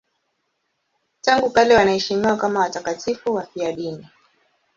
Tangu 1.21 1.49
kale 1.49 1.75
wanaheshimiwa 1.75 2.37
kama 2.37 2.59
watakatifu 2.59 3.33
wafiadini. 3.33 4.07